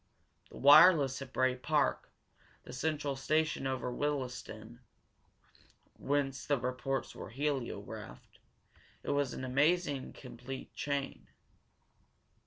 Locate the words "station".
3.15-3.65